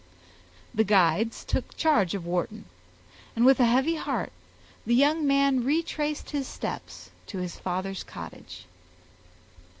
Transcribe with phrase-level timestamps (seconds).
[0.73, 2.65] The guides took charge of Wharton,
[3.35, 4.31] and, with a heavy heart,
[4.83, 8.65] the young man retraced his steps to his father's cottage.